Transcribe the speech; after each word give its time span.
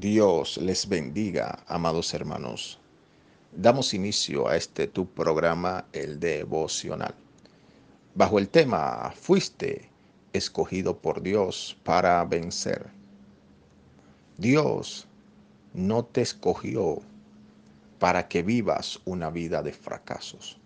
Dios 0.00 0.56
les 0.56 0.88
bendiga, 0.88 1.62
amados 1.66 2.14
hermanos. 2.14 2.78
Damos 3.52 3.92
inicio 3.92 4.48
a 4.48 4.56
este 4.56 4.86
tu 4.86 5.04
programa, 5.04 5.84
el 5.92 6.18
devocional. 6.18 7.14
Bajo 8.14 8.38
el 8.38 8.48
tema, 8.48 9.12
fuiste 9.14 9.90
escogido 10.32 10.96
por 10.96 11.20
Dios 11.20 11.76
para 11.84 12.24
vencer. 12.24 12.86
Dios 14.38 15.06
no 15.74 16.02
te 16.02 16.22
escogió 16.22 17.02
para 17.98 18.26
que 18.26 18.42
vivas 18.42 19.00
una 19.04 19.28
vida 19.28 19.62
de 19.62 19.74
fracasos. 19.74 20.56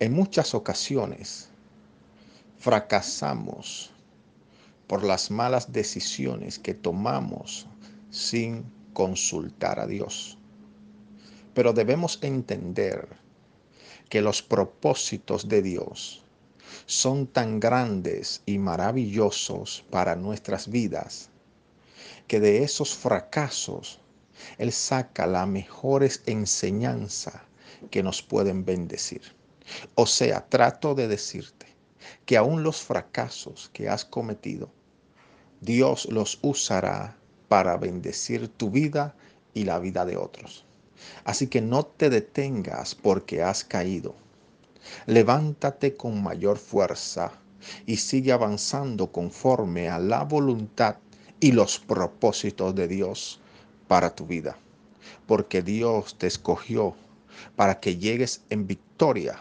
En 0.00 0.12
muchas 0.12 0.56
ocasiones 0.56 1.50
fracasamos 2.58 3.93
por 4.94 5.02
las 5.02 5.28
malas 5.28 5.72
decisiones 5.72 6.60
que 6.60 6.72
tomamos 6.72 7.66
sin 8.10 8.64
consultar 8.92 9.80
a 9.80 9.88
Dios. 9.88 10.38
Pero 11.52 11.72
debemos 11.72 12.20
entender 12.22 13.08
que 14.08 14.22
los 14.22 14.40
propósitos 14.40 15.48
de 15.48 15.62
Dios 15.62 16.22
son 16.86 17.26
tan 17.26 17.58
grandes 17.58 18.40
y 18.46 18.58
maravillosos 18.58 19.84
para 19.90 20.14
nuestras 20.14 20.68
vidas 20.68 21.28
que 22.28 22.38
de 22.38 22.62
esos 22.62 22.94
fracasos 22.94 23.98
Él 24.58 24.70
saca 24.70 25.26
la 25.26 25.44
mejores 25.44 26.22
enseñanza 26.26 27.44
que 27.90 28.04
nos 28.04 28.22
pueden 28.22 28.64
bendecir. 28.64 29.22
O 29.96 30.06
sea, 30.06 30.46
trato 30.48 30.94
de 30.94 31.08
decirte 31.08 31.66
que 32.26 32.36
aún 32.36 32.62
los 32.62 32.80
fracasos 32.80 33.70
que 33.72 33.88
has 33.88 34.04
cometido, 34.04 34.70
Dios 35.64 36.06
los 36.10 36.38
usará 36.42 37.16
para 37.48 37.78
bendecir 37.78 38.48
tu 38.48 38.70
vida 38.70 39.14
y 39.54 39.64
la 39.64 39.78
vida 39.78 40.04
de 40.04 40.18
otros. 40.18 40.66
Así 41.24 41.46
que 41.46 41.62
no 41.62 41.86
te 41.86 42.10
detengas 42.10 42.94
porque 42.94 43.42
has 43.42 43.64
caído. 43.64 44.14
Levántate 45.06 45.96
con 45.96 46.22
mayor 46.22 46.58
fuerza 46.58 47.32
y 47.86 47.96
sigue 47.96 48.32
avanzando 48.32 49.10
conforme 49.10 49.88
a 49.88 49.98
la 49.98 50.24
voluntad 50.24 50.96
y 51.40 51.52
los 51.52 51.78
propósitos 51.78 52.74
de 52.74 52.86
Dios 52.86 53.40
para 53.88 54.14
tu 54.14 54.26
vida. 54.26 54.58
Porque 55.26 55.62
Dios 55.62 56.16
te 56.18 56.26
escogió 56.26 56.94
para 57.56 57.80
que 57.80 57.96
llegues 57.96 58.42
en 58.50 58.66
victoria 58.66 59.38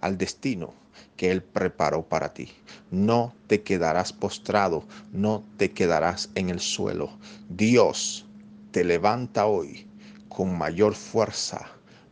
al 0.00 0.18
destino 0.18 0.74
que 1.16 1.30
Él 1.30 1.42
preparó 1.42 2.02
para 2.02 2.32
ti. 2.32 2.52
No 2.90 3.34
te 3.46 3.62
quedarás 3.62 4.12
postrado, 4.12 4.84
no 5.12 5.44
te 5.56 5.72
quedarás 5.72 6.30
en 6.34 6.50
el 6.50 6.60
suelo. 6.60 7.10
Dios 7.48 8.26
te 8.70 8.84
levanta 8.84 9.46
hoy 9.46 9.86
con 10.28 10.56
mayor 10.56 10.94
fuerza 10.94 11.66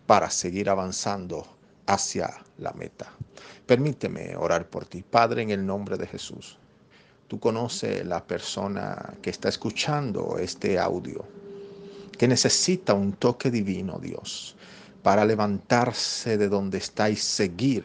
para 0.06 0.30
seguir 0.30 0.68
avanzando 0.68 1.46
hacia 1.86 2.44
la 2.58 2.72
meta. 2.72 3.12
Permíteme 3.66 4.36
orar 4.36 4.68
por 4.68 4.84
ti, 4.84 5.02
Padre, 5.02 5.42
en 5.42 5.50
el 5.50 5.64
nombre 5.64 5.96
de 5.96 6.06
Jesús. 6.06 6.58
Tú 7.28 7.38
conoces 7.38 8.04
la 8.04 8.26
persona 8.26 9.14
que 9.22 9.30
está 9.30 9.48
escuchando 9.48 10.36
este 10.38 10.78
audio, 10.78 11.24
que 12.18 12.26
necesita 12.26 12.92
un 12.92 13.12
toque 13.12 13.50
divino, 13.50 14.00
Dios, 14.00 14.56
para 15.02 15.24
levantarse 15.24 16.36
de 16.36 16.48
donde 16.48 16.78
está 16.78 17.10
y 17.10 17.16
seguir 17.16 17.84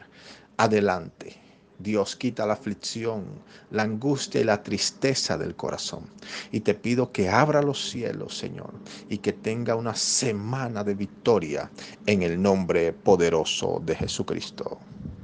adelante. 0.58 1.42
Dios 1.78 2.16
quita 2.16 2.46
la 2.46 2.54
aflicción, 2.54 3.26
la 3.72 3.84
angustia 3.84 4.40
y 4.40 4.46
la 4.46 4.64
tristeza 4.64 5.38
del 5.38 5.56
corazón. 5.56 6.10
Y 6.52 6.62
te 6.62 6.74
pido 6.74 7.12
que 7.12 7.30
abra 7.30 7.62
los 7.62 7.90
cielos, 7.90 8.38
Señor, 8.38 8.74
y 9.10 9.18
que 9.18 9.34
tenga 9.34 9.76
una 9.76 9.94
semana 9.94 10.84
de 10.84 10.96
victoria 10.96 11.70
en 12.06 12.24
el 12.24 12.42
nombre 12.42 12.94
poderoso 12.94 13.82
de 13.86 13.96
Jesucristo. 13.96 14.80